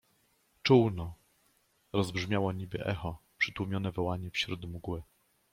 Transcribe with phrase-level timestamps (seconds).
[0.63, 1.15] Czółno!—
[1.93, 5.03] rozbrzmiało niby echo przytłumione wołanie wśród mgły.